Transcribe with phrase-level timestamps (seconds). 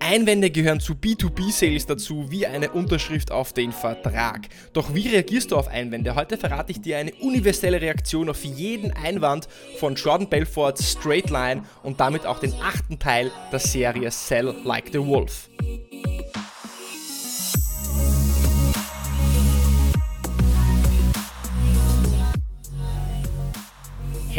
[0.00, 4.48] Einwände gehören zu B2B-Sales dazu wie eine Unterschrift auf den Vertrag.
[4.72, 6.14] Doch wie reagierst du auf Einwände?
[6.14, 9.46] Heute verrate ich dir eine universelle Reaktion auf jeden Einwand
[9.78, 14.88] von Jordan Belforts Straight Line und damit auch den achten Teil der Serie Sell Like
[14.92, 15.50] the Wolf.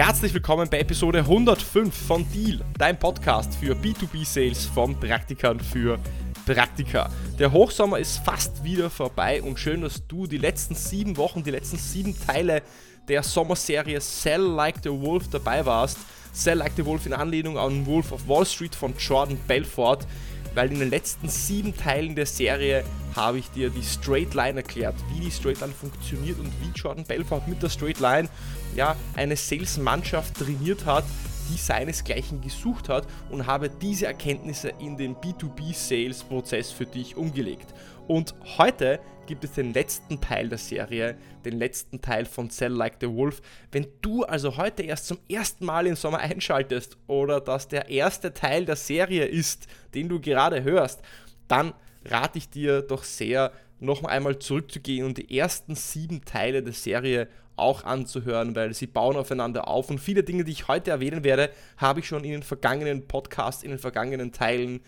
[0.03, 5.99] Herzlich willkommen bei Episode 105 von Deal, dein Podcast für B2B-Sales von Praktikern für
[6.43, 7.11] Praktika.
[7.37, 11.51] Der Hochsommer ist fast wieder vorbei und schön, dass du die letzten sieben Wochen, die
[11.51, 12.63] letzten sieben Teile
[13.07, 15.99] der Sommerserie Sell Like the Wolf dabei warst.
[16.33, 20.07] Sell Like the Wolf in Anlehnung an Wolf of Wall Street von Jordan Belfort,
[20.53, 22.83] weil in den letzten sieben Teilen der Serie
[23.15, 27.05] habe ich dir die Straight Line erklärt, wie die Straight Line funktioniert und wie Jordan
[27.05, 28.29] Belfort mit der Straight Line
[28.75, 31.03] ja, eine Sales-Mannschaft trainiert hat,
[31.51, 37.73] die seinesgleichen gesucht hat und habe diese Erkenntnisse in den B2B-Sales-Prozess für dich umgelegt.
[38.11, 42.95] Und heute gibt es den letzten Teil der Serie, den letzten Teil von Sell Like
[42.99, 43.41] the Wolf.
[43.71, 48.33] Wenn du also heute erst zum ersten Mal im Sommer einschaltest oder das der erste
[48.33, 50.99] Teil der Serie ist, den du gerade hörst,
[51.47, 56.73] dann rate ich dir doch sehr, noch einmal zurückzugehen und die ersten sieben Teile der
[56.73, 61.23] Serie auch anzuhören, weil sie bauen aufeinander auf und viele Dinge, die ich heute erwähnen
[61.23, 64.81] werde, habe ich schon in den vergangenen Podcasts, in den vergangenen Teilen,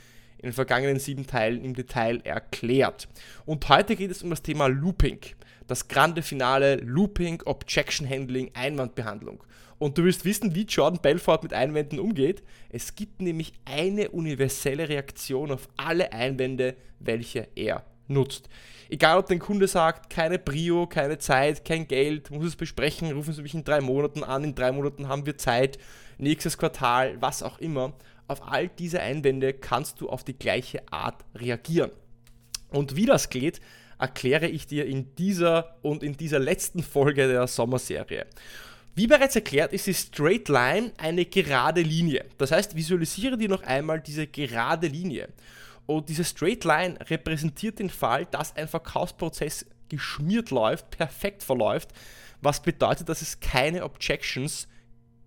[0.43, 3.07] in den vergangenen sieben Teilen im Detail erklärt.
[3.45, 5.19] Und heute geht es um das Thema Looping,
[5.67, 9.41] das grande Finale Looping, Objection Handling, Einwandbehandlung.
[9.79, 12.43] Und du willst wissen, wie Jordan Belfort mit Einwänden umgeht?
[12.69, 18.49] Es gibt nämlich eine universelle Reaktion auf alle Einwände, welche er nutzt.
[18.89, 23.33] Egal, ob dein Kunde sagt, keine Brio, keine Zeit, kein Geld, muss es besprechen, rufen
[23.33, 25.79] Sie mich in drei Monaten an, in drei Monaten haben wir Zeit,
[26.17, 27.93] nächstes Quartal, was auch immer.
[28.27, 31.91] Auf all diese Einwände kannst du auf die gleiche Art reagieren.
[32.69, 33.59] Und wie das geht,
[33.99, 38.25] erkläre ich dir in dieser und in dieser letzten Folge der Sommerserie.
[38.95, 42.25] Wie bereits erklärt, ist die Straight Line eine gerade Linie.
[42.37, 45.29] Das heißt, visualisiere dir noch einmal diese gerade Linie.
[45.85, 51.89] Und diese Straight Line repräsentiert den Fall, dass ein Verkaufsprozess geschmiert läuft, perfekt verläuft,
[52.41, 54.67] was bedeutet, dass es keine Objections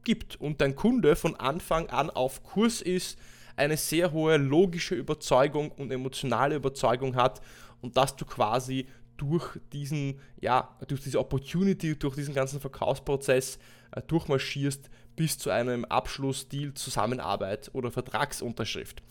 [0.07, 3.19] gibt und dein Kunde von Anfang an auf Kurs ist,
[3.57, 7.41] eine sehr hohe logische Überzeugung und emotionale Überzeugung hat
[7.83, 8.87] und dass du quasi
[9.17, 13.59] durch diesen, ja, durch diese Opportunity, durch diesen ganzen Verkaufsprozess
[13.93, 19.03] äh, durchmarschierst bis zu einem Abschluss, Deal, Zusammenarbeit oder Vertragsunterschrift.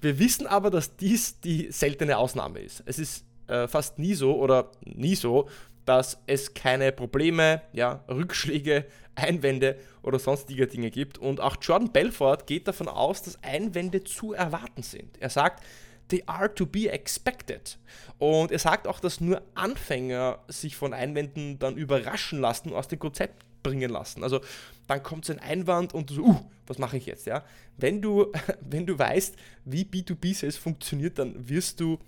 [0.00, 2.82] Wir wissen aber, dass dies die seltene Ausnahme ist.
[2.86, 5.48] Es ist äh, fast nie so oder nie so,
[5.84, 11.18] dass es keine Probleme, ja, Rückschläge, Einwände oder sonstige Dinge gibt.
[11.18, 15.18] Und auch Jordan Belfort geht davon aus, dass Einwände zu erwarten sind.
[15.20, 15.62] Er sagt,
[16.08, 17.78] they are to be expected.
[18.18, 22.88] Und er sagt auch, dass nur Anfänger sich von Einwänden dann überraschen lassen und aus
[22.88, 24.22] dem Konzept bringen lassen.
[24.22, 24.40] Also
[24.86, 27.26] dann kommt so ein Einwand und so, uh, was mache ich jetzt?
[27.26, 27.44] Ja?
[27.76, 31.98] Wenn, du, wenn du weißt, wie B2B-Sales funktioniert, dann wirst du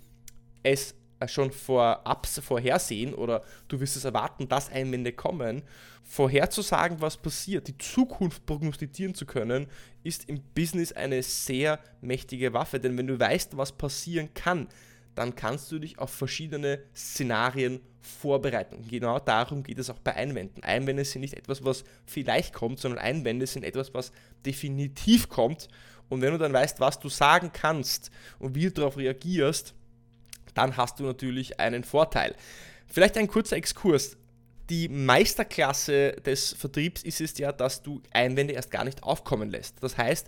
[0.63, 0.95] es
[1.27, 5.63] schon vorab vorhersehen oder du wirst es erwarten, dass Einwände kommen.
[6.03, 9.67] Vorherzusagen, was passiert, die Zukunft prognostizieren zu können,
[10.03, 12.79] ist im Business eine sehr mächtige Waffe.
[12.79, 14.67] Denn wenn du weißt, was passieren kann,
[15.15, 18.85] dann kannst du dich auf verschiedene Szenarien vorbereiten.
[18.87, 20.63] Genau darum geht es auch bei Einwänden.
[20.63, 24.11] Einwände sind nicht etwas, was vielleicht kommt, sondern Einwände sind etwas, was
[24.45, 25.69] definitiv kommt.
[26.09, 29.73] Und wenn du dann weißt, was du sagen kannst und wie du darauf reagierst,
[30.55, 32.35] dann hast du natürlich einen Vorteil.
[32.87, 34.17] Vielleicht ein kurzer Exkurs.
[34.69, 39.83] Die Meisterklasse des Vertriebs ist es ja, dass du Einwände erst gar nicht aufkommen lässt.
[39.83, 40.27] Das heißt,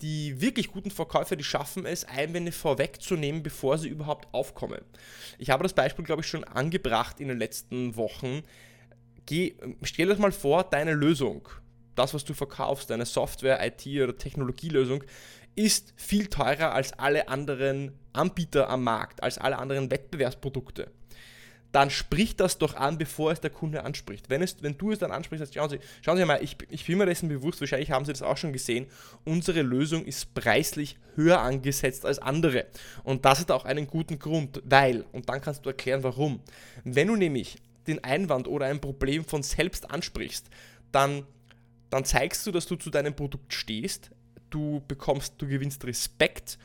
[0.00, 4.80] die wirklich guten Verkäufer, die schaffen es, Einwände vorwegzunehmen, bevor sie überhaupt aufkommen.
[5.38, 8.42] Ich habe das Beispiel, glaube ich, schon angebracht in den letzten Wochen.
[9.26, 11.48] Geh, stell dir mal vor, deine Lösung,
[11.94, 15.04] das, was du verkaufst, deine Software, IT oder Technologielösung,
[15.54, 20.90] ist viel teurer als alle anderen Anbieter am Markt, als alle anderen Wettbewerbsprodukte
[21.74, 24.30] dann spricht das doch an, bevor es der Kunde anspricht.
[24.30, 26.86] Wenn, es, wenn du es dann ansprichst, sagst, schauen Sie, schauen Sie mal, ich, ich
[26.86, 28.86] bin mir dessen bewusst, wahrscheinlich haben Sie das auch schon gesehen,
[29.24, 32.66] unsere Lösung ist preislich höher angesetzt als andere.
[33.02, 36.40] Und das hat auch einen guten Grund, weil, und dann kannst du erklären, warum.
[36.84, 37.56] Wenn du nämlich
[37.88, 40.46] den Einwand oder ein Problem von selbst ansprichst,
[40.92, 41.26] dann,
[41.90, 44.12] dann zeigst du, dass du zu deinem Produkt stehst,
[44.54, 46.58] du bekommst, du gewinnst Respekt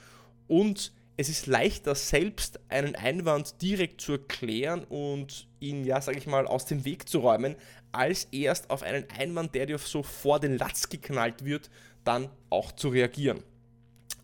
[0.47, 6.27] und es ist leichter, selbst einen Einwand direkt zu erklären und ihn, ja, sag ich
[6.27, 7.57] mal, aus dem Weg zu räumen,
[7.91, 11.69] als erst auf einen Einwand, der dir so vor den Latz geknallt wird,
[12.06, 13.44] dann auch zu reagieren.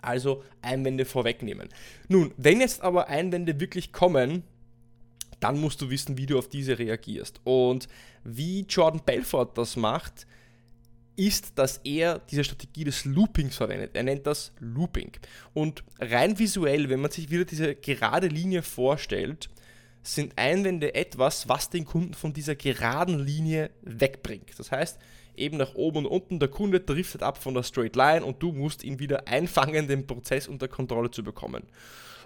[0.02, 1.68] Also Einwände vorwegnehmen.
[2.08, 4.44] Nun, wenn jetzt aber Einwände wirklich kommen,
[5.42, 7.42] dann musst du wissen, wie du auf diese reagierst.
[7.44, 7.90] Und
[8.24, 10.26] wie Jordan Belfort das macht,
[11.16, 13.92] ist, dass er diese Strategie des Loopings verwendet.
[13.94, 15.12] Er nennt das Looping.
[15.54, 19.50] Und rein visuell, wenn man sich wieder diese gerade Linie vorstellt,
[20.04, 24.52] sind Einwände etwas, was den Kunden von dieser geraden Linie wegbringt.
[24.58, 25.00] Das heißt,
[25.38, 28.52] eben nach oben und unten, der Kunde driftet ab von der Straight Line und du
[28.52, 31.64] musst ihn wieder einfangen, den Prozess unter Kontrolle zu bekommen.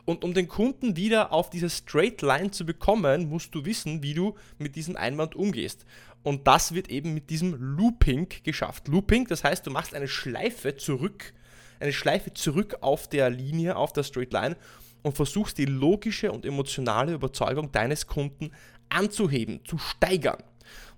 [0.05, 4.13] Und um den Kunden wieder auf diese Straight Line zu bekommen, musst du wissen, wie
[4.13, 5.85] du mit diesem Einwand umgehst.
[6.23, 8.87] Und das wird eben mit diesem Looping geschafft.
[8.87, 11.33] Looping, das heißt, du machst eine Schleife zurück,
[11.79, 14.57] eine Schleife zurück auf der Linie, auf der Straight Line
[15.01, 18.51] und versuchst die logische und emotionale Überzeugung deines Kunden
[18.89, 20.43] anzuheben, zu steigern.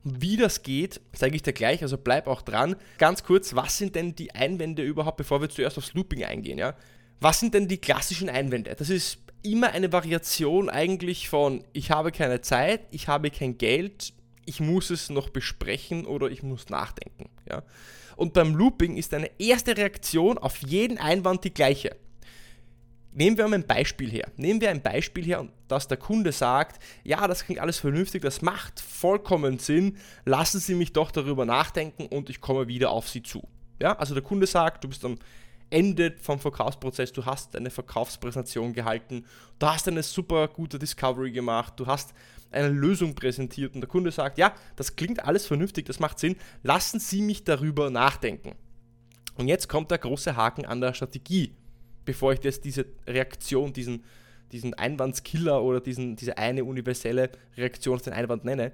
[0.04, 2.76] Wie das geht, zeige ich dir gleich, also bleib auch dran.
[2.98, 6.58] Ganz kurz, was sind denn die Einwände überhaupt, bevor wir zuerst aufs Looping eingehen?
[6.58, 6.76] Ja?
[7.20, 8.74] Was sind denn die klassischen Einwände?
[8.76, 14.14] Das ist immer eine Variation eigentlich von ich habe keine Zeit, ich habe kein Geld,
[14.46, 17.30] ich muss es noch besprechen oder ich muss nachdenken.
[17.48, 17.64] Ja?
[18.16, 21.96] Und beim Looping ist eine erste Reaktion auf jeden Einwand die gleiche.
[23.14, 24.32] Nehmen wir mal ein Beispiel her.
[24.38, 28.42] Nehmen wir ein Beispiel her, dass der Kunde sagt, ja, das klingt alles vernünftig, das
[28.42, 33.22] macht vollkommen Sinn, lassen Sie mich doch darüber nachdenken und ich komme wieder auf Sie
[33.22, 33.48] zu.
[33.82, 35.18] Ja, also der Kunde sagt, du bist am
[35.70, 39.26] Ende vom Verkaufsprozess, du hast eine Verkaufspräsentation gehalten,
[39.60, 42.14] du hast eine super gute Discovery gemacht, du hast
[42.50, 46.38] eine Lösung präsentiert und der Kunde sagt, ja, das klingt alles vernünftig, das macht Sinn,
[46.64, 48.56] lassen Sie mich darüber nachdenken.
[49.36, 51.56] Und jetzt kommt der große Haken an der Strategie
[52.06, 54.04] bevor ich jetzt diese Reaktion, diesen,
[54.52, 58.72] diesen Einwandskiller oder diesen, diese eine universelle Reaktion auf den Einwand nenne.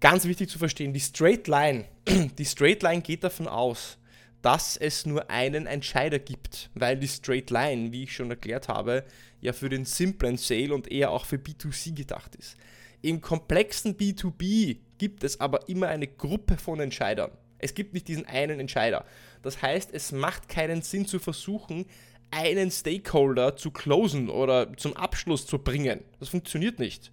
[0.00, 1.84] Ganz wichtig zu verstehen, die Straight Line,
[2.38, 3.98] die Straight Line geht davon aus,
[4.42, 9.04] dass es nur einen Entscheider gibt, weil die Straight Line, wie ich schon erklärt habe,
[9.40, 12.56] ja für den simplen Sale und eher auch für B2C gedacht ist.
[13.02, 17.30] Im komplexen B2B gibt es aber immer eine Gruppe von Entscheidern.
[17.58, 19.04] Es gibt nicht diesen einen Entscheider.
[19.42, 21.86] Das heißt, es macht keinen Sinn zu versuchen,
[22.30, 26.04] einen Stakeholder zu closen oder zum Abschluss zu bringen.
[26.20, 27.12] Das funktioniert nicht.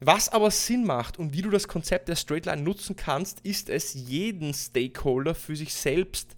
[0.00, 3.94] Was aber Sinn macht und wie du das Konzept der Straightline nutzen kannst, ist es,
[3.94, 6.36] jeden Stakeholder für sich selbst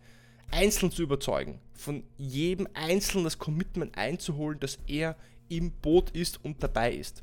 [0.51, 1.61] einzeln zu überzeugen.
[1.75, 5.17] Von jedem Einzelnen das Commitment einzuholen, dass er
[5.49, 7.23] im Boot ist und dabei ist.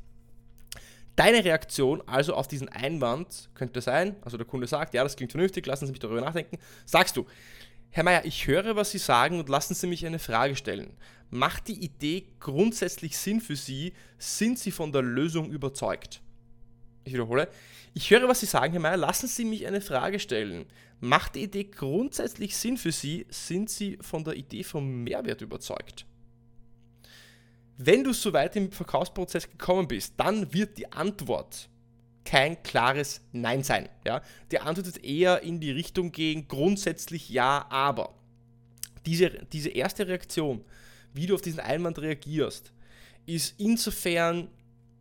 [1.16, 5.32] Deine Reaktion also auf diesen Einwand könnte sein, also der Kunde sagt, ja, das klingt
[5.32, 7.26] vernünftig, lassen Sie mich darüber nachdenken, sagst du,
[7.90, 10.92] Herr Mayer, ich höre, was Sie sagen und lassen Sie mich eine Frage stellen.
[11.30, 13.92] Macht die Idee grundsätzlich Sinn für Sie?
[14.18, 16.22] Sind Sie von der Lösung überzeugt?
[17.04, 17.48] Ich wiederhole.
[17.94, 18.96] Ich höre, was Sie sagen, Herr Mayer.
[18.96, 20.66] Lassen Sie mich eine Frage stellen.
[21.00, 23.26] Macht die Idee grundsätzlich Sinn für Sie?
[23.30, 26.06] Sind Sie von der Idee vom Mehrwert überzeugt?
[27.76, 31.68] Wenn du so weit im Verkaufsprozess gekommen bist, dann wird die Antwort
[32.28, 33.88] kein klares Nein sein.
[34.06, 34.20] Ja?
[34.52, 38.14] Die Antwort ist eher in die Richtung gehen, grundsätzlich ja, aber.
[39.06, 40.62] Diese, diese erste Reaktion,
[41.14, 42.70] wie du auf diesen Einwand reagierst,
[43.24, 44.48] ist insofern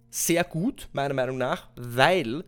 [0.10, 2.46] sehr gut, meiner Meinung nach, weil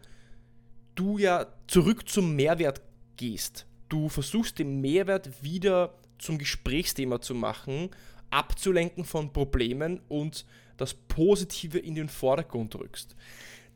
[0.96, 2.82] du ja zurück zum Mehrwert
[3.18, 3.66] gehst.
[3.90, 7.90] Du versuchst den Mehrwert wieder zum Gesprächsthema zu machen,
[8.30, 10.46] abzulenken von Problemen und
[10.78, 13.18] das Positive in den Vordergrund rückst.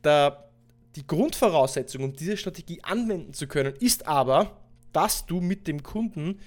[0.02, 0.48] Der
[0.96, 4.58] die Grundvoraussetzung, um diese Strategie anwenden zu können, ist aber,
[4.92, 6.38] dass du mit dem Kunden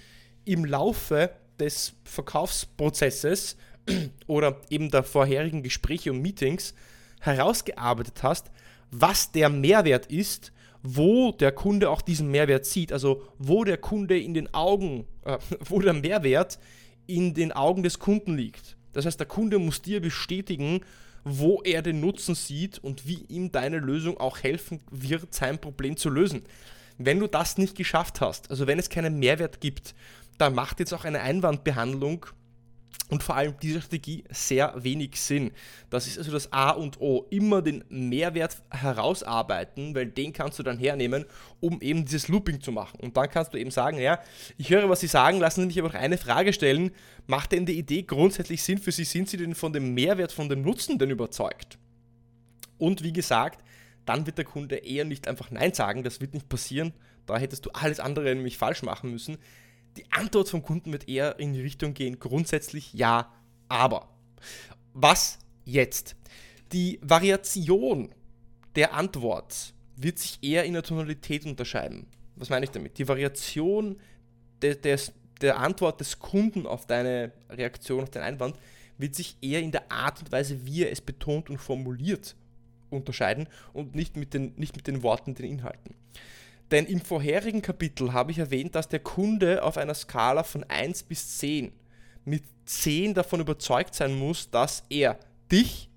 [0.45, 3.57] im Laufe des Verkaufsprozesses
[4.27, 6.73] oder eben der vorherigen Gespräche und Meetings
[7.19, 8.51] herausgearbeitet hast,
[8.91, 14.17] was der Mehrwert ist, wo der Kunde auch diesen Mehrwert sieht, also wo der Kunde
[14.17, 16.59] in den Augen, äh, wo der Mehrwert
[17.05, 18.77] in den Augen des Kunden liegt.
[18.93, 20.81] Das heißt, der Kunde muss dir bestätigen,
[21.29, 25.97] wo er den Nutzen sieht und wie ihm deine Lösung auch helfen wird, sein Problem
[25.97, 26.43] zu lösen.
[26.97, 29.93] Wenn du das nicht geschafft hast, also wenn es keinen Mehrwert gibt,
[30.37, 32.25] dann macht jetzt auch eine Einwandbehandlung
[33.09, 35.51] und vor allem diese Strategie sehr wenig Sinn.
[35.89, 37.25] Das ist also das A und O.
[37.29, 41.25] Immer den Mehrwert herausarbeiten, weil den kannst du dann hernehmen,
[41.61, 42.99] um eben dieses Looping zu machen.
[42.99, 44.19] Und dann kannst du eben sagen, ja,
[44.57, 46.91] ich höre, was Sie sagen, lassen Sie mich aber noch eine Frage stellen.
[47.27, 49.05] Macht denn die Idee grundsätzlich Sinn für Sie?
[49.05, 51.77] Sind Sie denn von dem Mehrwert, von dem Nutzen denn überzeugt?
[52.77, 53.63] Und wie gesagt,
[54.05, 56.93] dann wird der Kunde eher nicht einfach Nein sagen, das wird nicht passieren.
[57.25, 59.37] Da hättest du alles andere nämlich falsch machen müssen.
[59.97, 63.33] Die Antwort vom Kunden wird eher in die Richtung gehen, grundsätzlich ja,
[63.67, 64.07] aber.
[64.93, 66.15] Was jetzt?
[66.71, 68.13] Die Variation
[68.75, 72.05] der Antwort wird sich eher in der Tonalität unterscheiden.
[72.35, 72.99] Was meine ich damit?
[72.99, 73.99] Die Variation
[74.61, 75.11] des, des,
[75.41, 78.55] der Antwort des Kunden auf deine Reaktion, auf deinen Einwand,
[78.99, 82.35] wird sich eher in der Art und Weise, wie er es betont und formuliert,
[82.91, 85.95] unterscheiden und nicht mit den, nicht mit den Worten, den Inhalten.
[86.71, 91.03] Denn im vorherigen Kapitel habe ich erwähnt, dass der Kunde auf einer Skala von 1
[91.03, 91.71] bis 10
[92.25, 95.17] mit 10 davon überzeugt sein muss, dass er
[95.49, 95.89] dich,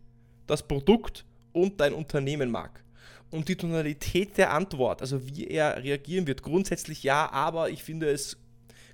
[0.47, 2.85] das Produkt und dein Unternehmen mag.
[3.31, 8.11] Und die Tonalität der Antwort, also wie er reagieren wird, grundsätzlich ja, aber ich finde
[8.11, 8.37] es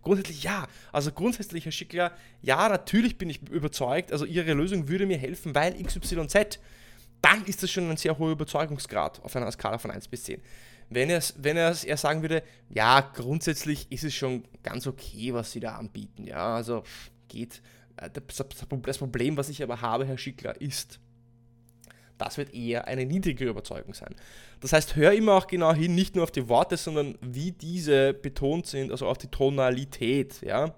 [0.03, 0.67] grundsätzlich ja.
[0.93, 5.55] Also grundsätzlich, Herr Schickler, ja, natürlich bin ich überzeugt, also Ihre Lösung würde mir helfen,
[5.55, 6.59] weil XYZ.
[7.23, 10.41] Dann ist das schon ein sehr hoher Überzeugungsgrad auf einer Skala von 1 bis 10.
[10.89, 15.53] Wenn er, wenn er, er sagen würde, ja, grundsätzlich ist es schon ganz okay, was
[15.53, 16.25] Sie da anbieten.
[16.25, 16.85] Ja, also
[17.29, 17.63] geht.
[17.97, 18.11] Äh,
[18.83, 21.01] das Problem, was ich aber habe, Herr Schickler, ist,
[22.19, 24.15] das wird eher eine niedrigere Überzeugung sein.
[24.61, 28.15] Das heißt, hör immer auch genau hin, nicht nur auf die Worte, sondern wie diese
[28.15, 30.41] betont sind, also auf die Tonalität.
[30.43, 30.75] Ja?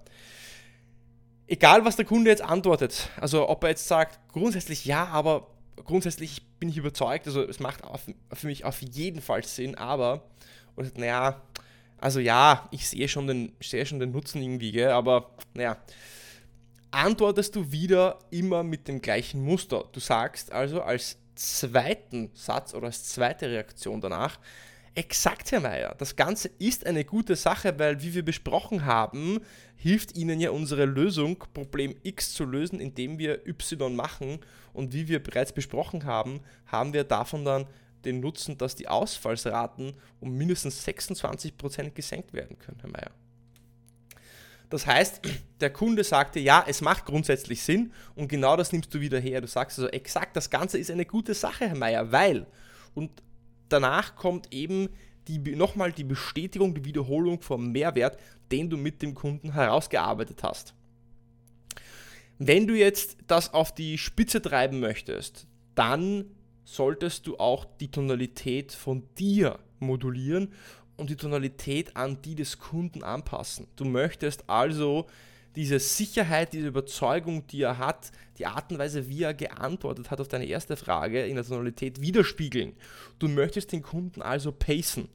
[1.47, 5.49] Egal, was der Kunde jetzt antwortet, also ob er jetzt sagt, grundsätzlich ja, aber
[5.85, 10.23] grundsätzlich bin ich überzeugt, also es macht auf, für mich auf jeden Fall Sinn, aber,
[10.97, 11.40] naja,
[11.99, 15.76] also ja, ich sehe schon den, sehe schon den Nutzen irgendwie, gell, aber naja,
[16.90, 19.85] antwortest du wieder immer mit dem gleichen Muster.
[19.92, 24.38] Du sagst also als zweiten Satz oder als zweite Reaktion danach,
[24.99, 29.38] exakt, Herr Meier, das Ganze ist eine gute Sache, weil, wie wir besprochen haben,
[29.76, 34.40] hilft Ihnen ja unsere Lösung, Problem X zu lösen, indem wir Y machen.
[34.73, 37.67] Und wie wir bereits besprochen haben, haben wir davon dann
[38.05, 43.11] den Nutzen, dass die Ausfallsraten um mindestens 26% gesenkt werden können, Herr Meier.
[44.71, 45.21] Das heißt,
[45.61, 49.40] der Kunde sagte, ja, es macht grundsätzlich Sinn und genau das nimmst du wieder her.
[49.40, 52.47] Du sagst also exakt, das Ganze ist eine gute Sache, Herr Meier, weil.
[52.95, 53.23] Und
[53.69, 54.89] danach kommt eben
[55.29, 58.19] die, nochmal die Bestätigung, die Wiederholung vom Mehrwert,
[58.51, 60.75] den du mit dem Kunden herausgearbeitet hast.
[62.39, 66.25] Wenn du jetzt das auf die Spitze treiben möchtest, dann
[66.65, 70.53] solltest du auch die Tonalität von dir modulieren
[70.97, 73.67] und die Tonalität an die des Kunden anpassen.
[73.77, 75.07] Du möchtest also
[75.59, 80.21] diese Sicherheit, diese Überzeugung, die er hat, die Art und Weise, wie er geantwortet hat
[80.21, 82.75] auf deine erste Frage in der Tonalität widerspiegeln.
[83.19, 85.09] Du möchtest den Kunden also pacen.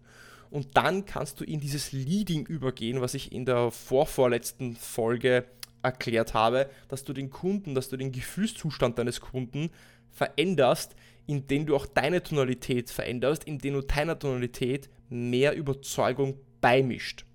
[0.49, 5.45] Und dann kannst du in dieses Leading übergehen, was ich in der vorvorletzten Folge
[5.81, 9.69] erklärt habe, dass du den Kunden, dass du den Gefühlszustand deines Kunden
[10.11, 10.93] veränderst,
[11.25, 17.25] indem du auch deine Tonalität veränderst, indem du deiner Tonalität mehr Überzeugung beimischt.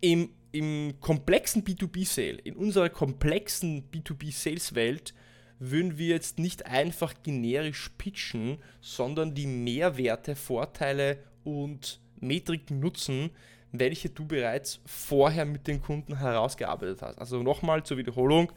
[0.00, 5.14] Im, im komplexen B2B-Sale, in unserer komplexen B2B-Sales-Welt,
[5.58, 13.30] würden wir jetzt nicht einfach generisch pitchen, sondern die Mehrwerte, Vorteile und Metriken nutzen,
[13.72, 17.18] welche du bereits vorher mit den Kunden herausgearbeitet hast.
[17.18, 18.52] Also nochmal zur Wiederholung,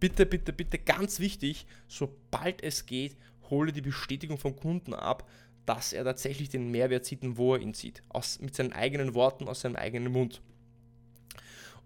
[0.00, 3.16] bitte, bitte, bitte ganz wichtig, sobald es geht,
[3.50, 5.28] hole die Bestätigung vom Kunden ab,
[5.66, 8.02] dass er tatsächlich den Mehrwert sieht und wo er ihn sieht.
[8.08, 10.40] Aus, mit seinen eigenen Worten, aus seinem eigenen Mund.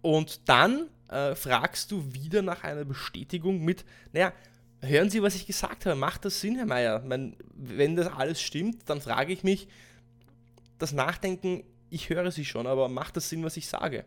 [0.02, 4.32] Und dann äh, fragst du wieder nach einer Bestätigung mit, naja,
[4.80, 7.02] hören Sie, was ich gesagt habe, macht das Sinn, Herr Meier?
[7.54, 9.68] Wenn das alles stimmt, dann frage ich mich,
[10.78, 14.04] das Nachdenken, ich höre Sie schon, aber macht das Sinn, was ich sage?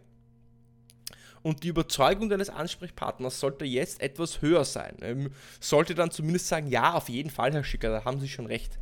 [1.41, 4.95] Und die Überzeugung deines Ansprechpartners sollte jetzt etwas höher sein.
[5.01, 8.47] Ähm, sollte dann zumindest sagen, ja, auf jeden Fall, Herr Schicker, da haben Sie schon
[8.47, 8.79] recht.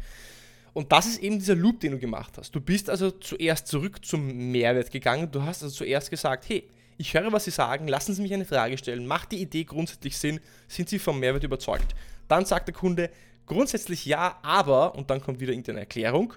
[0.71, 2.55] Und das ist eben dieser Loop, den du gemacht hast.
[2.55, 5.29] Du bist also zuerst zurück zum Mehrwert gegangen.
[5.29, 8.45] Du hast also zuerst gesagt, hey, ich höre, was Sie sagen, lassen Sie mich eine
[8.45, 9.07] Frage stellen.
[9.07, 10.39] Macht die Idee grundsätzlich Sinn?
[10.67, 11.95] Sind Sie vom Mehrwert überzeugt?
[12.27, 13.09] Dann sagt der Kunde
[13.45, 16.33] grundsätzlich ja, aber, und dann kommt wieder irgendeine Erklärung.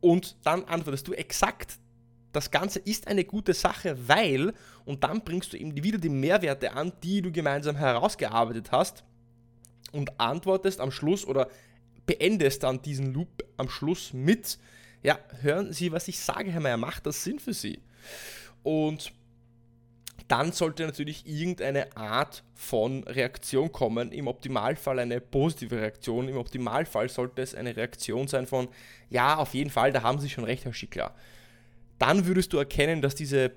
[0.00, 1.78] Und dann antwortest du exakt,
[2.32, 6.72] das Ganze ist eine gute Sache, weil, und dann bringst du eben wieder die Mehrwerte
[6.72, 9.04] an, die du gemeinsam herausgearbeitet hast
[9.92, 11.48] und antwortest am Schluss oder
[12.06, 14.58] beendest dann diesen Loop am Schluss mit,
[15.02, 17.80] ja, hören Sie, was ich sage, Herr Meier, macht das Sinn für Sie?
[18.62, 19.12] Und
[20.32, 24.12] dann sollte natürlich irgendeine Art von Reaktion kommen.
[24.12, 26.26] Im Optimalfall eine positive Reaktion.
[26.26, 28.68] Im Optimalfall sollte es eine Reaktion sein von,
[29.10, 31.14] ja, auf jeden Fall, da haben Sie schon recht, Herr Schickler.
[31.98, 33.52] Dann würdest du erkennen, dass diese,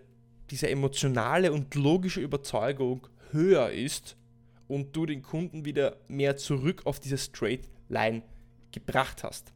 [0.50, 4.18] diese emotionale und logische Überzeugung höher ist
[4.68, 8.22] und du den Kunden wieder mehr zurück auf diese Straight Line
[8.74, 9.54] gebracht hast.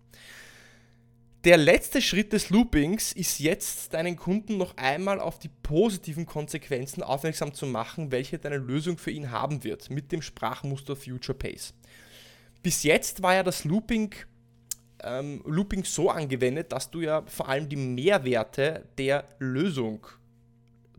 [1.45, 7.01] Der letzte Schritt des Loopings ist jetzt, deinen Kunden noch einmal auf die positiven Konsequenzen
[7.01, 11.73] aufmerksam zu machen, welche deine Lösung für ihn haben wird mit dem Sprachmuster Future Pace.
[12.61, 14.13] Bis jetzt war ja das Looping,
[15.01, 20.05] ähm, Looping so angewendet, dass du ja vor allem die Mehrwerte der Lösung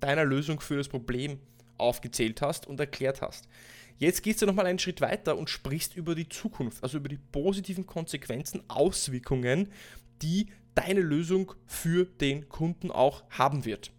[0.01, 1.39] deiner Lösung für das Problem
[1.77, 3.47] aufgezählt hast und erklärt hast.
[4.01, 7.19] Jetzt gehst du nochmal einen Schritt weiter und sprichst über die Zukunft, also über die
[7.19, 9.69] positiven Konsequenzen, Auswirkungen,
[10.23, 13.91] die deine Lösung für den Kunden auch haben wird.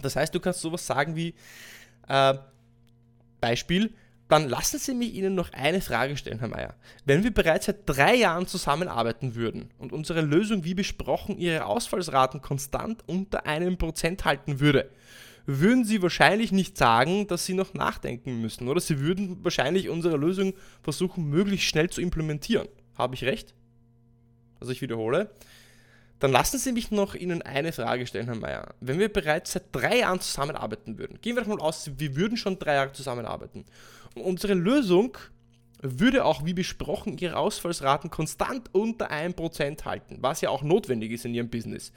[0.00, 1.34] Das heißt, du kannst sowas sagen wie
[2.08, 2.34] äh,
[3.40, 3.94] Beispiel,
[4.28, 6.74] dann lassen Sie mich Ihnen noch eine Frage stellen, Herr Mayer.
[7.04, 12.40] Wenn wir bereits seit drei Jahren zusammenarbeiten würden und unsere Lösung wie besprochen Ihre Ausfallsraten
[12.40, 14.88] konstant unter einem Prozent halten würde,
[15.46, 18.80] würden Sie wahrscheinlich nicht sagen, dass Sie noch nachdenken müssen, oder?
[18.80, 22.68] Sie würden wahrscheinlich unsere Lösung versuchen, möglichst schnell zu implementieren.
[22.94, 23.54] Habe ich recht?
[24.60, 25.30] Also ich wiederhole.
[26.20, 28.74] Dann lassen Sie mich noch Ihnen eine Frage stellen, Herr Mayer.
[28.80, 32.58] Wenn wir bereits seit drei Jahren zusammenarbeiten würden, gehen wir davon aus, wir würden schon
[32.58, 33.64] drei Jahre zusammenarbeiten.
[34.14, 35.16] Und unsere Lösung
[35.82, 41.24] würde auch wie besprochen ihre Ausfallsraten konstant unter 1% halten, was ja auch notwendig ist
[41.24, 41.90] in ihrem Business.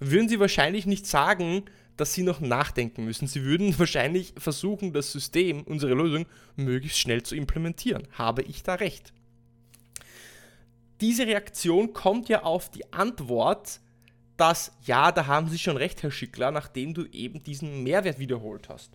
[0.00, 1.62] Würden sie wahrscheinlich nicht sagen,
[1.96, 3.28] dass sie noch nachdenken müssen.
[3.28, 6.26] Sie würden wahrscheinlich versuchen, das System, unsere Lösung,
[6.56, 8.08] möglichst schnell zu implementieren.
[8.12, 9.12] Habe ich da recht?
[11.00, 13.80] Diese Reaktion kommt ja auf die Antwort,
[14.36, 18.68] dass ja, da haben Sie schon recht, Herr Schickler, nachdem du eben diesen Mehrwert wiederholt
[18.68, 18.90] hast.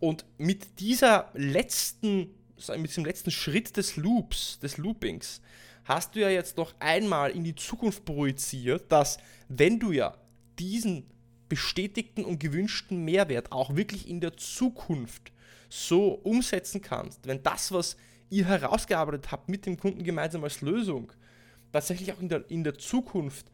[0.00, 2.34] Und mit dieser letzten,
[2.76, 5.42] mit diesem letzten Schritt des Loops, des Loopings,
[5.84, 10.16] hast du ja jetzt noch einmal in die Zukunft projiziert, dass wenn du ja
[10.58, 11.04] diesen
[11.48, 15.32] bestätigten und gewünschten Mehrwert auch wirklich in der Zukunft
[15.68, 17.96] so umsetzen kannst, wenn das, was
[18.30, 21.12] ihr herausgearbeitet habt mit dem Kunden gemeinsam als Lösung,
[21.72, 23.46] tatsächlich auch in der, in der Zukunft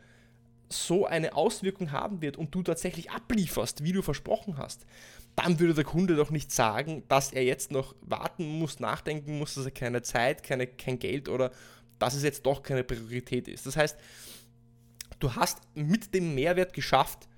[0.68, 4.86] so eine Auswirkung haben wird und du tatsächlich ablieferst, wie du versprochen hast,
[5.36, 9.54] dann würde der Kunde doch nicht sagen, dass er jetzt noch warten muss, nachdenken muss,
[9.54, 11.50] dass er keine Zeit, keine, kein Geld oder
[11.98, 13.66] dass es jetzt doch keine Priorität ist.
[13.66, 13.96] Das heißt,
[15.18, 17.28] du hast mit dem Mehrwert geschafft,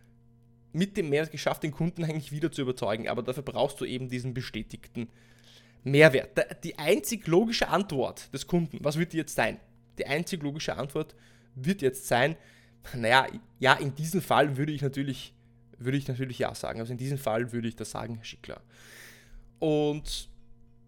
[0.73, 4.09] mit dem Mehrwert geschafft, den Kunden eigentlich wieder zu überzeugen, aber dafür brauchst du eben
[4.09, 5.09] diesen bestätigten
[5.85, 6.65] Mehrwert.
[6.65, 9.59] Die einzig logische Antwort des Kunden, was wird die jetzt sein?
[9.99, 11.15] Die einzig logische Antwort
[11.55, 12.37] wird jetzt sein,
[12.95, 13.27] naja,
[13.59, 15.35] ja, in diesem Fall würde ich natürlich,
[15.79, 16.81] würde ich natürlich ja sagen.
[16.81, 18.61] Also in diesem Fall würde ich das sagen, Herr Schickler.
[19.59, 20.29] Und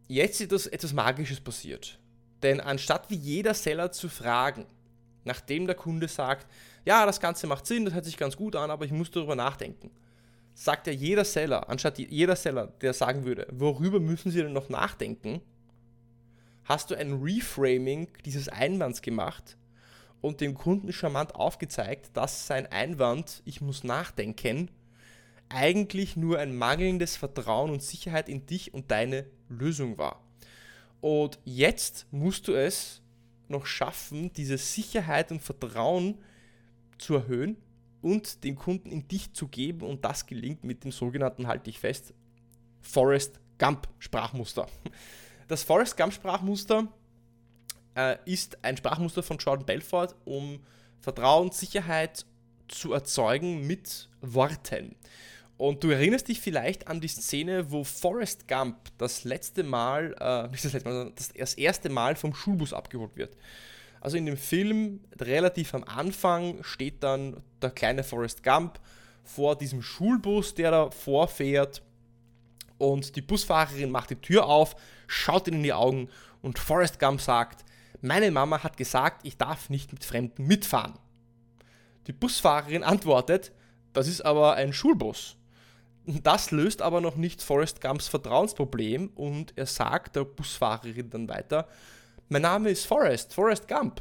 [0.07, 1.99] jetzt ist etwas Magisches passiert.
[2.43, 4.67] Denn anstatt wie jeder Seller zu fragen,
[5.25, 6.47] nachdem der Kunde sagt,
[6.85, 9.35] ja, das Ganze macht Sinn, das hört sich ganz gut an, aber ich muss darüber
[9.35, 9.91] nachdenken,
[10.55, 14.69] sagt ja jeder Seller, anstatt jeder Seller, der sagen würde, worüber müssen Sie denn noch
[14.69, 15.41] nachdenken,
[16.69, 19.57] hast du ein Reframing dieses Einwands gemacht
[20.21, 24.71] und dem Kunden charmant aufgezeigt, dass sein Einwand, ich muss nachdenken,
[25.49, 30.23] eigentlich nur ein mangelndes Vertrauen und Sicherheit in dich und deine Lösung war.
[31.01, 33.01] Und jetzt musst du es
[33.49, 36.19] noch schaffen, diese Sicherheit und Vertrauen
[36.99, 37.57] zu erhöhen
[38.03, 41.79] und den Kunden in dich zu geben und das gelingt mit dem sogenannten, halte ich
[41.79, 42.13] fest,
[42.83, 44.69] Forest Gump Sprachmuster.
[45.49, 46.87] Das Forrest Gump Sprachmuster
[47.97, 50.61] äh, ist ein Sprachmuster von Jordan Belfort, um
[51.01, 52.27] Vertrauen, Sicherheit
[52.69, 54.95] zu erzeugen mit Worten.
[55.57, 60.49] Und du erinnerst dich vielleicht an die Szene, wo Forrest Gump das letzte Mal, äh,
[60.49, 63.35] nicht das letzte Mal, das, das erste Mal vom Schulbus abgeholt wird.
[64.03, 68.79] Also in dem Film, relativ am Anfang, steht dann der kleine Forrest Gump
[69.25, 71.83] vor diesem Schulbus, der da vorfährt
[72.77, 74.77] und die Busfahrerin macht die Tür auf,
[75.09, 76.09] schaut ihn in die Augen
[76.41, 77.65] und Forrest Gump sagt,
[78.01, 80.95] meine Mama hat gesagt, ich darf nicht mit Fremden mitfahren.
[82.07, 83.51] Die Busfahrerin antwortet,
[83.93, 85.37] das ist aber ein Schulbus.
[86.07, 91.69] Das löst aber noch nicht Forrest Gumps Vertrauensproblem und er sagt der Busfahrerin dann weiter,
[92.29, 94.01] mein Name ist Forrest, Forrest Gump.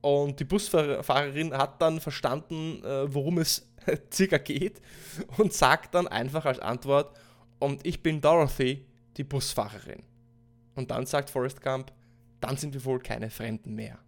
[0.00, 3.66] Und die Busfahrerin hat dann verstanden, äh, worum es
[4.12, 4.80] circa geht
[5.38, 7.18] und sagt dann einfach als Antwort,
[7.60, 8.84] und ich bin Dorothy,
[9.16, 10.02] die Busfahrerin.
[10.78, 11.90] Und dann sagt Forrest Gump,
[12.40, 13.98] dann sind wir wohl keine Fremden mehr.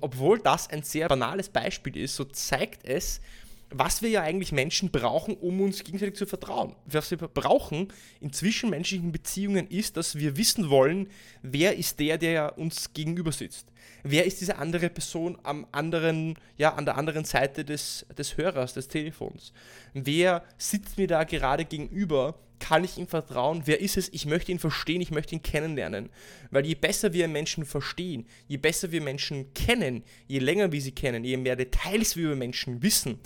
[0.00, 3.20] Obwohl das ein sehr banales Beispiel ist, so zeigt es,
[3.68, 6.74] was wir ja eigentlich Menschen brauchen, um uns gegenseitig zu vertrauen.
[6.84, 11.08] Was wir brauchen in zwischenmenschlichen Beziehungen ist, dass wir wissen wollen,
[11.42, 13.69] wer ist der, der uns gegenüber sitzt.
[14.02, 18.74] Wer ist diese andere Person am anderen, ja, an der anderen Seite des, des Hörers,
[18.74, 19.52] des Telefons?
[19.92, 23.62] Wer sitzt mir da gerade gegenüber kann ich ihm vertrauen?
[23.64, 24.08] Wer ist es?
[24.12, 26.10] Ich möchte ihn verstehen, ich möchte ihn kennenlernen.
[26.50, 30.92] Weil je besser wir Menschen verstehen, je besser wir Menschen kennen, je länger wir sie
[30.92, 33.18] kennen, je mehr Details wir über Menschen wissen,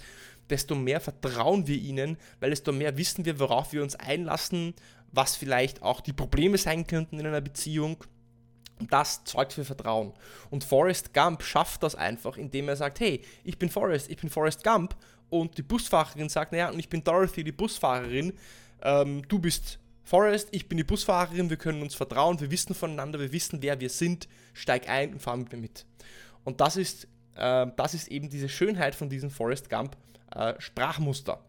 [0.49, 4.75] desto mehr vertrauen wir ihnen, weil desto mehr wissen wir, worauf wir uns einlassen,
[5.13, 8.03] was vielleicht auch die Probleme sein könnten in einer Beziehung.
[8.81, 10.13] Und das zeugt für Vertrauen.
[10.51, 14.31] Und Forrest Gump schafft das einfach, indem er sagt, hey, ich bin Forrest, ich bin
[14.31, 14.97] Forrest Gump.
[15.31, 18.35] Und die Busfahrerin sagt, naja, und ich bin Dorothy, die Busfahrerin
[18.85, 23.19] ähm, du bist Forrest, ich bin die Busfahrerin, wir können uns vertrauen, wir wissen voneinander,
[23.19, 25.87] wir wissen, wer wir sind, steig ein und fahr mit mir mit.
[26.45, 29.97] Und das ist, äh, das ist eben diese Schönheit von diesem Forrest Gump
[30.35, 31.43] äh, Sprachmuster.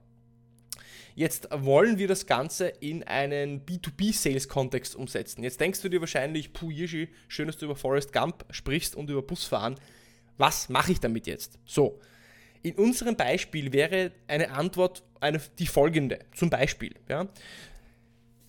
[1.16, 5.44] Jetzt wollen wir das Ganze in einen B2B-Sales-Kontext umsetzen.
[5.44, 9.10] Jetzt denkst du dir wahrscheinlich, puh, Yishi, schön, dass du über Forrest Gump sprichst und
[9.10, 9.76] über Busfahren.
[10.38, 11.58] Was mache ich damit jetzt?
[11.66, 12.02] So,
[12.64, 16.20] in unserem Beispiel wäre eine Antwort eine, die folgende.
[16.34, 17.30] Zum Beispiel, ja.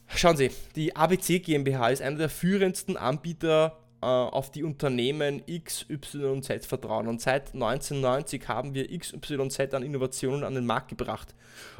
[0.08, 6.32] Schauen Sie, die ABC GmbH ist einer der führendsten Anbieter auf die Unternehmen X, Y
[6.32, 7.08] und Z vertrauen.
[7.08, 11.34] Und seit 1990 haben wir X, Y, Z an Innovationen an den Markt gebracht.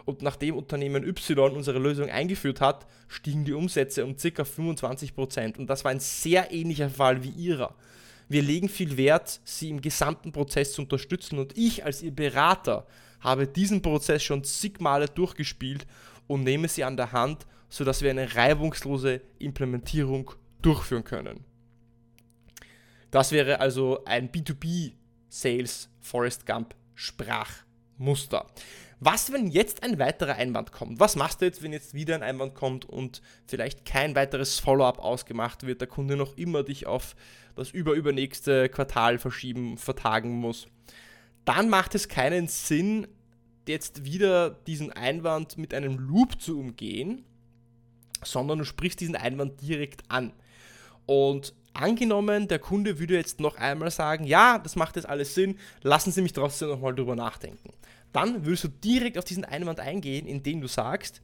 [0.04, 4.42] Und nachdem Unternehmen Y unsere Lösung eingeführt hat, stiegen die Umsätze um ca.
[4.42, 5.58] 25%.
[5.58, 7.74] Und das war ein sehr ähnlicher Fall wie Ihrer.
[8.28, 11.38] Wir legen viel Wert, Sie im gesamten Prozess zu unterstützen.
[11.38, 12.86] Und ich als Ihr Berater
[13.20, 15.86] habe diesen Prozess schon zig Male durchgespielt
[16.26, 21.44] und nehme Sie an der Hand, sodass wir eine reibungslose Implementierung durchführen können.
[23.16, 24.92] Das wäre also ein B2B
[25.30, 28.44] Sales Forest Gump Sprachmuster.
[29.00, 31.00] Was, wenn jetzt ein weiterer Einwand kommt?
[31.00, 34.98] Was machst du jetzt, wenn jetzt wieder ein Einwand kommt und vielleicht kein weiteres Follow-up
[34.98, 37.16] ausgemacht wird, der Kunde noch immer dich auf
[37.54, 40.66] das überübernächste Quartal verschieben, vertagen muss?
[41.46, 43.08] Dann macht es keinen Sinn,
[43.66, 47.24] jetzt wieder diesen Einwand mit einem Loop zu umgehen,
[48.22, 50.34] sondern du sprichst diesen Einwand direkt an.
[51.06, 55.58] Und angenommen, der Kunde würde jetzt noch einmal sagen, ja, das macht jetzt alles Sinn,
[55.82, 57.72] lassen Sie mich trotzdem nochmal drüber nachdenken.
[58.12, 61.22] Dann würdest du direkt auf diesen Einwand eingehen, indem du sagst,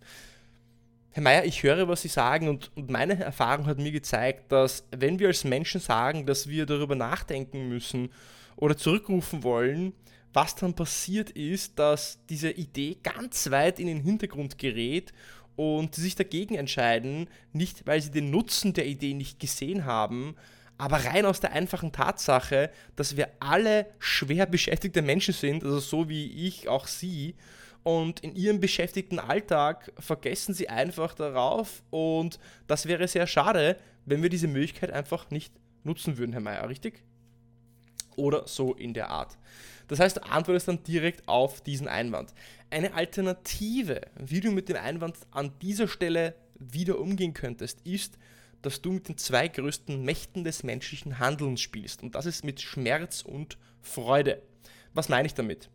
[1.11, 4.85] Herr Meier, ich höre, was Sie sagen und, und meine Erfahrung hat mir gezeigt, dass
[4.91, 8.11] wenn wir als Menschen sagen, dass wir darüber nachdenken müssen
[8.57, 9.93] oder zurückrufen wollen,
[10.33, 15.13] was dann passiert ist, dass diese Idee ganz weit in den Hintergrund gerät
[15.57, 20.37] und sich dagegen entscheiden, nicht weil sie den Nutzen der Idee nicht gesehen haben,
[20.79, 26.09] aber rein aus der einfachen Tatsache, dass wir alle schwer beschäftigte Menschen sind, also so
[26.09, 27.35] wie ich, auch sie,
[27.83, 34.23] und in ihrem beschäftigten Alltag vergessen sie einfach darauf und das wäre sehr schade, wenn
[34.23, 35.53] wir diese Möglichkeit einfach nicht
[35.85, 37.03] nutzen würden, Herr Mayer, richtig?
[38.17, 39.37] Oder so in der Art.
[39.89, 42.33] Das heißt, du antwortest dann direkt auf diesen Einwand.
[42.71, 48.19] Eine Alternative, wie du mit dem Einwand an dieser Stelle wieder umgehen könntest, ist,
[48.63, 52.03] dass du mit den zwei größten Mächten des menschlichen Handelns spielst.
[52.03, 54.43] Und das ist mit Schmerz und Freude.
[54.95, 55.69] Was meine ich damit?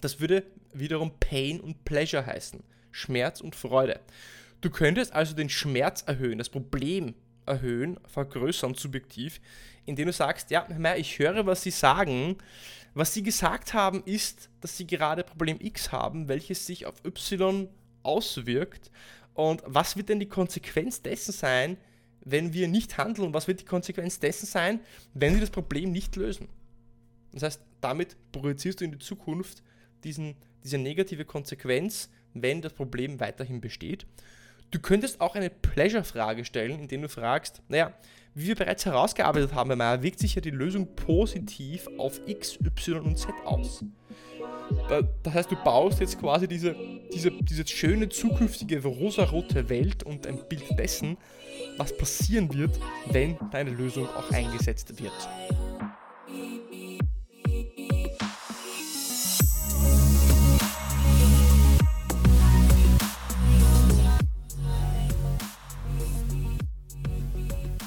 [0.00, 2.62] Das würde wiederum Pain und Pleasure heißen.
[2.90, 4.00] Schmerz und Freude.
[4.60, 7.14] Du könntest also den Schmerz erhöhen, das Problem
[7.46, 9.40] erhöhen, vergrößern subjektiv,
[9.86, 10.66] indem du sagst, ja,
[10.96, 12.36] ich höre, was sie sagen,
[12.94, 17.68] was sie gesagt haben, ist, dass sie gerade Problem X haben, welches sich auf Y
[18.02, 18.90] auswirkt.
[19.34, 21.76] Und was wird denn die Konsequenz dessen sein,
[22.24, 23.34] wenn wir nicht handeln?
[23.34, 24.80] Was wird die Konsequenz dessen sein,
[25.12, 26.48] wenn wir das Problem nicht lösen?
[27.32, 29.62] Das heißt, damit projizierst du in die Zukunft
[30.04, 34.06] diesen, diese negative Konsequenz, wenn das Problem weiterhin besteht.
[34.74, 37.92] Du könntest auch eine Pleasure-Frage stellen, indem du fragst, naja,
[38.34, 43.00] wie wir bereits herausgearbeitet haben, Herr wirkt sich ja die Lösung positiv auf X, Y
[43.04, 43.84] und Z aus.
[45.22, 46.74] Das heißt, du baust jetzt quasi diese,
[47.12, 51.18] diese, diese schöne zukünftige rosarote Welt und ein Bild dessen,
[51.76, 52.76] was passieren wird,
[53.12, 55.12] wenn deine Lösung auch eingesetzt wird.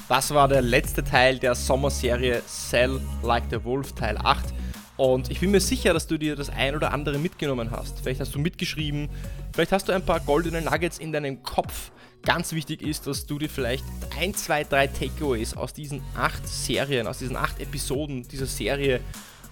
[0.08, 4.54] Das war der letzte Teil der Sommerserie Sell Like the Wolf Teil 8.
[4.96, 8.00] Und ich bin mir sicher, dass du dir das ein oder andere mitgenommen hast.
[8.00, 9.10] Vielleicht hast du mitgeschrieben,
[9.52, 11.92] vielleicht hast du ein paar goldene Nuggets in deinem Kopf.
[12.22, 13.84] Ganz wichtig ist, dass du dir vielleicht
[14.18, 19.00] ein, zwei, drei Takeaways aus diesen acht Serien, aus diesen acht Episoden dieser Serie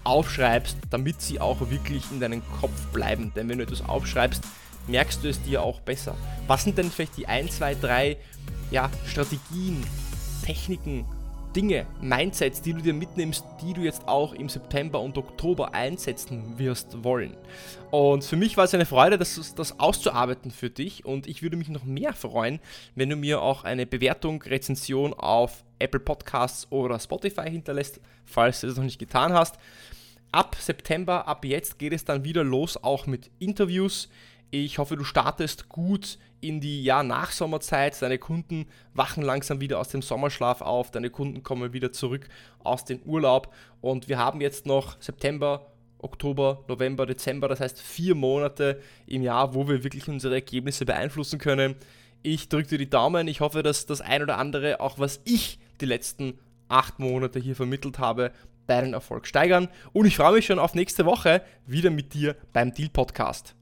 [0.05, 3.31] aufschreibst, damit sie auch wirklich in deinem Kopf bleiben.
[3.35, 4.43] Denn wenn du etwas aufschreibst,
[4.87, 6.15] merkst du es dir auch besser.
[6.47, 8.17] Was sind denn vielleicht die ein, zwei, drei
[8.71, 9.85] ja, Strategien,
[10.47, 11.03] Techniken,
[11.57, 16.57] Dinge, Mindsets, die du dir mitnimmst, die du jetzt auch im September und Oktober einsetzen
[16.57, 17.35] wirst wollen.
[17.91, 21.57] Und für mich war es eine Freude, das, das auszuarbeiten für dich und ich würde
[21.57, 22.61] mich noch mehr freuen,
[22.95, 28.67] wenn du mir auch eine Bewertung, Rezension auf Apple Podcasts oder Spotify hinterlässt, falls du
[28.67, 29.57] das noch nicht getan hast.
[30.31, 34.07] Ab September, ab jetzt geht es dann wieder los, auch mit Interviews.
[34.49, 38.01] Ich hoffe, du startest gut in die ja, Nachsommerzeit.
[38.01, 40.91] Deine Kunden wachen langsam wieder aus dem Sommerschlaf auf.
[40.91, 42.29] Deine Kunden kommen wieder zurück
[42.59, 43.53] aus dem Urlaub.
[43.81, 49.53] Und wir haben jetzt noch September Oktober, November, Dezember, das heißt vier Monate im Jahr,
[49.55, 51.75] wo wir wirklich unsere Ergebnisse beeinflussen können.
[52.21, 53.27] Ich drücke dir die Daumen.
[53.27, 57.55] Ich hoffe, dass das ein oder andere, auch was ich die letzten acht Monate hier
[57.55, 58.31] vermittelt habe,
[58.67, 59.69] deinen Erfolg steigern.
[59.93, 63.56] Und ich freue mich schon auf nächste Woche wieder mit dir beim Deal Podcast.